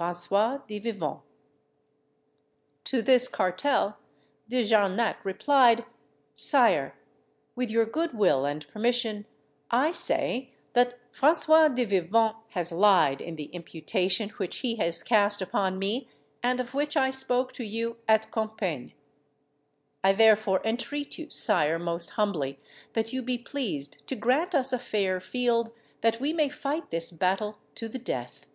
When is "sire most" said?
21.30-22.10